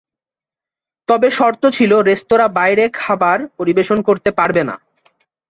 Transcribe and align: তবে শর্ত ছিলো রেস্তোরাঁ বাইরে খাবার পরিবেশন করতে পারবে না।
তবে 1.09 1.27
শর্ত 1.31 1.63
ছিলো 1.69 1.97
রেস্তোরাঁ 2.01 2.49
বাইরে 2.57 2.83
খাবার 2.93 3.37
পরিবেশন 3.57 3.97
করতে 4.01 4.29
পারবে 4.39 4.61
না। 4.69 4.75